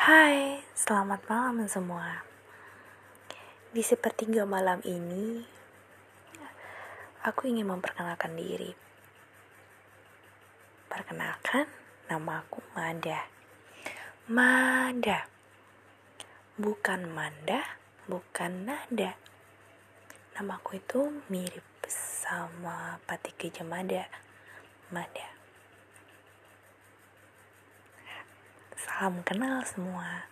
[0.00, 2.24] Hai, selamat malam semua.
[3.68, 5.44] Di sepertiga malam ini,
[7.20, 8.72] aku ingin memperkenalkan diri.
[10.88, 11.68] Perkenalkan,
[12.08, 13.28] nama aku Mada.
[14.24, 15.28] Mada.
[16.56, 17.60] Bukan Manda,
[18.08, 19.20] bukan Nada.
[20.32, 24.08] Namaku itu mirip sama Pati Gejamada.
[24.88, 25.29] Mada.
[29.00, 30.28] Salam kenal semua.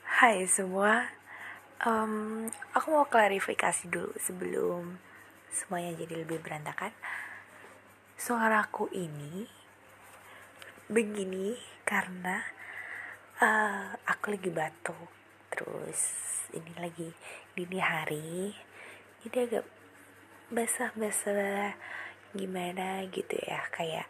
[0.00, 1.12] Hai semua,
[1.84, 4.96] um, aku mau klarifikasi dulu sebelum
[5.52, 6.88] semuanya jadi lebih berantakan.
[8.16, 9.44] Suaraku ini
[10.88, 11.52] begini
[11.84, 12.40] karena
[13.44, 15.12] uh, aku lagi batuk,
[15.52, 16.00] terus
[16.56, 17.12] ini lagi
[17.52, 18.56] dini hari,
[19.28, 19.66] jadi agak
[20.48, 21.76] basah-basah
[22.32, 24.08] gimana gitu ya kayak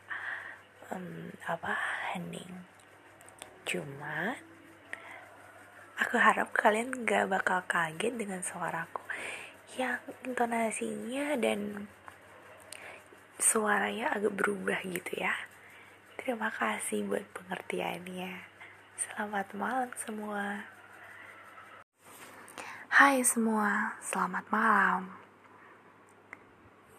[0.95, 1.75] um, apa
[2.15, 2.78] hening
[3.69, 4.33] Cuma
[6.01, 9.05] aku harap kalian gak bakal kaget dengan suaraku
[9.77, 11.85] yang intonasinya dan
[13.37, 15.37] suaranya agak berubah gitu ya.
[16.17, 18.41] Terima kasih buat pengertiannya.
[18.97, 20.65] Selamat malam semua.
[22.89, 25.13] Hai semua, selamat malam.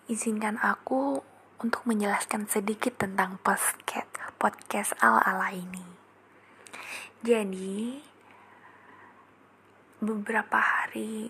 [0.06, 1.26] Izinkan aku
[1.58, 4.06] untuk menjelaskan sedikit tentang podcast
[4.38, 5.99] podcast ala-ala ini.
[7.20, 8.00] Jadi
[10.00, 11.28] beberapa hari,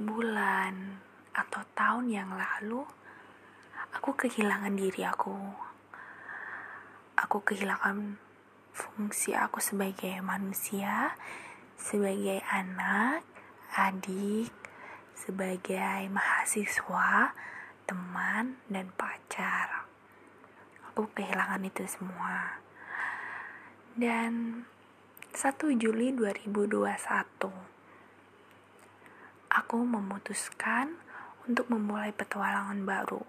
[0.00, 1.04] bulan,
[1.36, 2.80] atau tahun yang lalu
[3.92, 5.36] aku kehilangan diri aku.
[7.12, 8.16] Aku kehilangan
[8.72, 11.12] fungsi aku sebagai manusia,
[11.76, 13.20] sebagai anak,
[13.76, 14.48] adik,
[15.12, 17.36] sebagai mahasiswa,
[17.84, 19.84] teman, dan pacar.
[20.88, 22.64] Aku kehilangan itu semua.
[23.92, 24.64] Dan
[25.36, 26.72] 1 Juli 2021
[29.52, 30.96] aku memutuskan
[31.44, 33.20] untuk memulai petualangan baru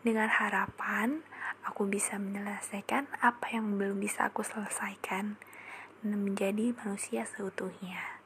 [0.00, 1.20] dengan harapan
[1.68, 5.36] aku bisa menyelesaikan apa yang belum bisa aku selesaikan
[6.00, 8.20] dan menjadi manusia seutuhnya.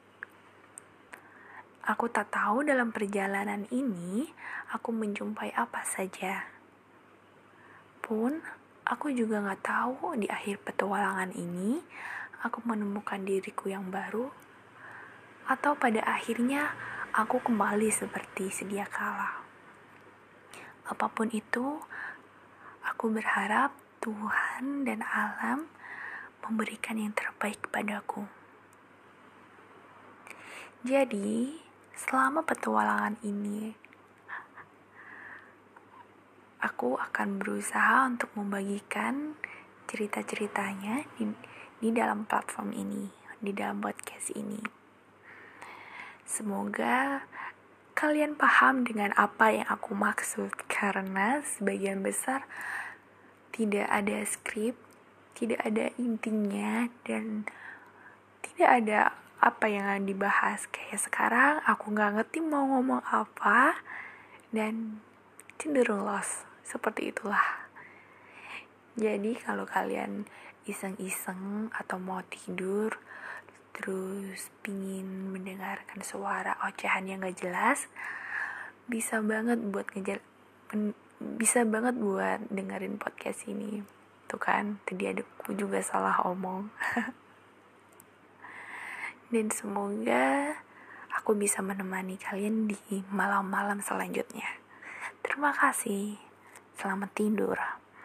[1.87, 4.31] Aku tak tahu dalam perjalanan ini
[4.71, 6.47] aku menjumpai apa saja.
[7.99, 8.39] Pun
[8.89, 11.81] aku juga gak tahu di akhir petualangan ini
[12.39, 14.31] aku menemukan diriku yang baru,
[15.49, 16.71] atau pada akhirnya
[17.11, 19.43] aku kembali seperti sedia kala.
[20.87, 21.81] Apa pun itu,
[22.85, 25.67] aku berharap Tuhan dan alam
[26.45, 28.25] memberikan yang terbaik kepadaku.
[30.81, 31.59] Jadi,
[31.93, 33.75] selama petualangan ini,
[36.63, 39.35] aku akan berusaha untuk membagikan
[39.91, 41.27] cerita-ceritanya di
[41.79, 43.07] di dalam platform ini,
[43.39, 44.59] di dalam podcast ini.
[46.27, 47.23] Semoga
[47.95, 52.47] kalian paham dengan apa yang aku maksud karena sebagian besar
[53.51, 54.75] tidak ada skrip,
[55.35, 57.47] tidak ada intinya dan
[58.43, 58.99] tidak ada
[59.39, 60.67] apa yang dibahas.
[60.71, 63.79] Kayak sekarang aku nggak ngerti mau ngomong apa
[64.51, 64.99] dan
[65.59, 66.43] cenderung lost.
[66.63, 67.68] Seperti itulah
[68.97, 70.25] jadi kalau kalian
[70.65, 72.97] iseng-iseng atau mau tidur
[73.73, 77.87] terus pingin mendengarkan suara ocehan yang gak jelas
[78.89, 80.19] bisa banget buat ngejar
[81.19, 83.83] bisa banget buat dengerin podcast ini.
[84.29, 86.71] Tuh kan tadi adikku juga salah omong.
[89.33, 90.57] Dan semoga
[91.13, 94.47] aku bisa menemani kalian di malam-malam selanjutnya.
[95.21, 96.17] Terima kasih.
[96.79, 97.78] Selamat tidur